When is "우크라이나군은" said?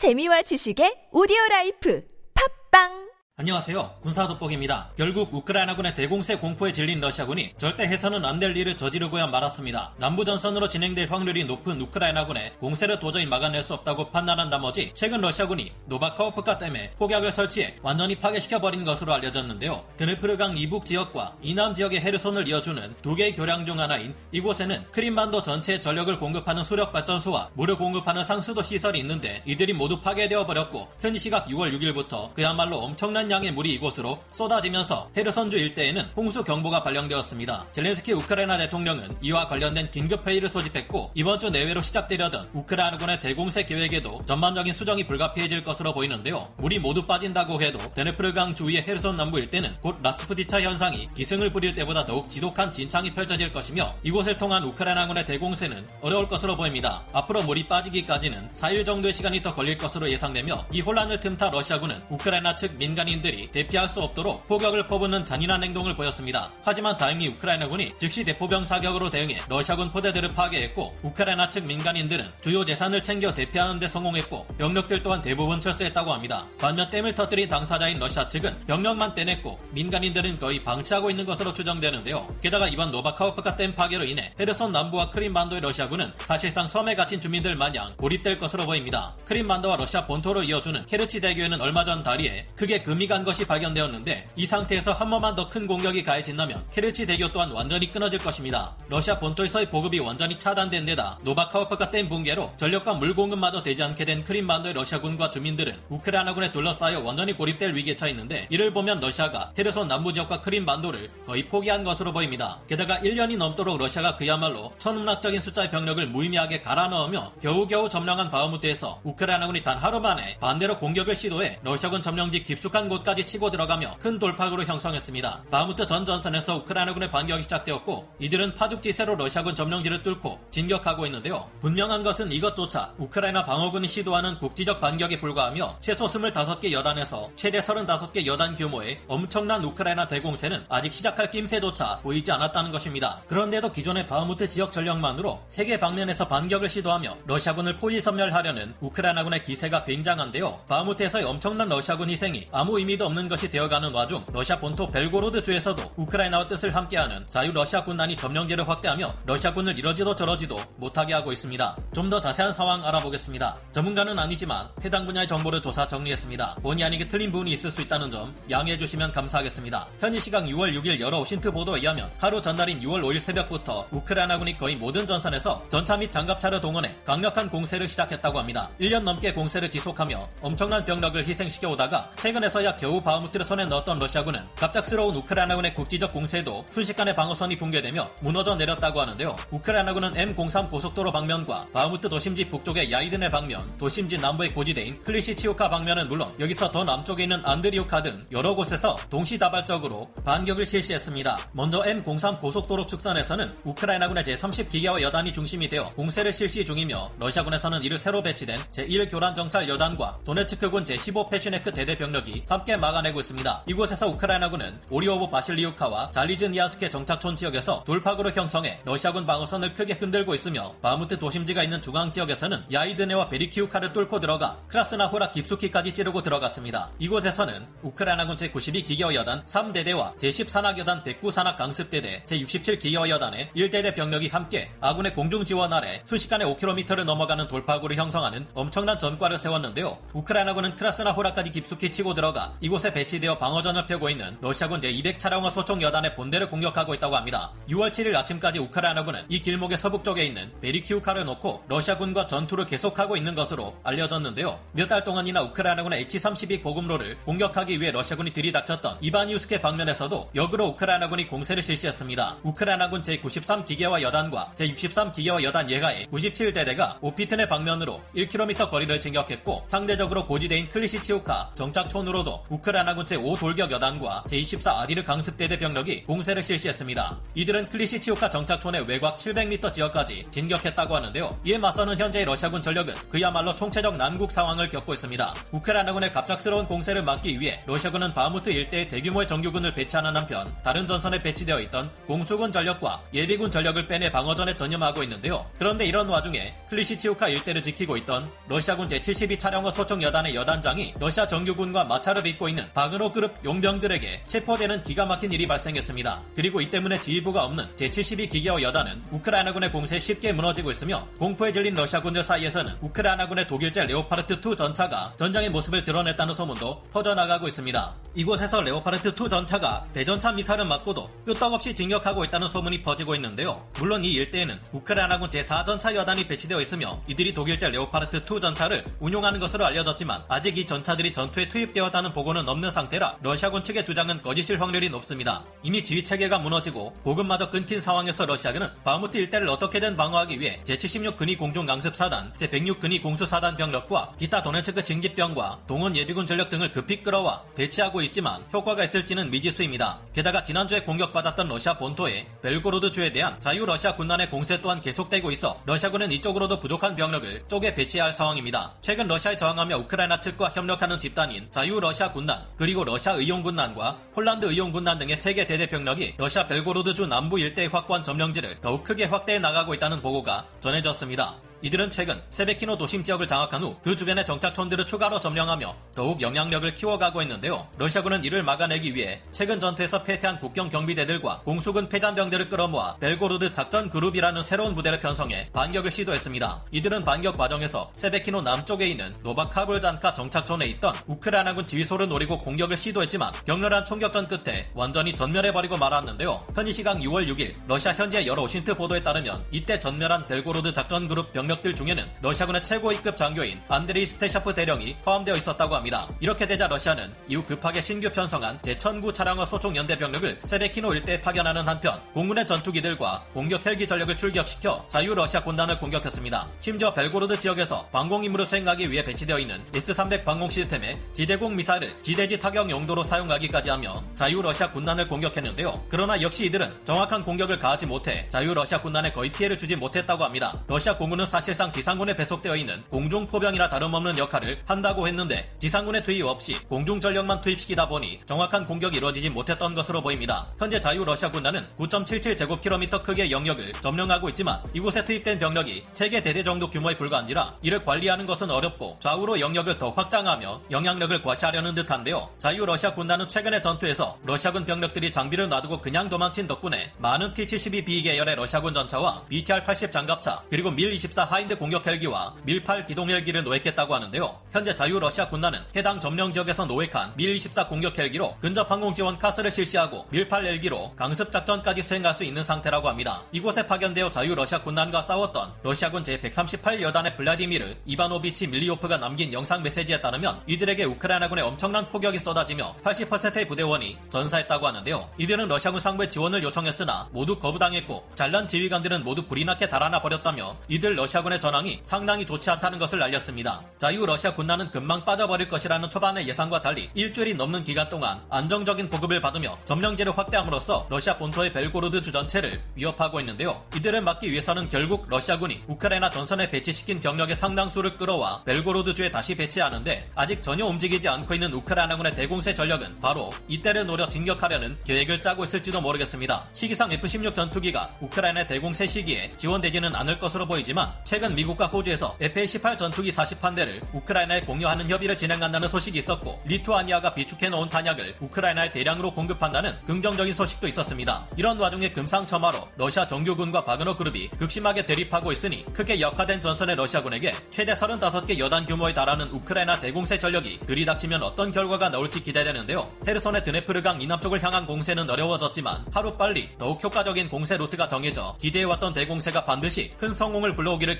189.50-190.14, 214.08-214.80, 240.14-240.76, 248.58-249.24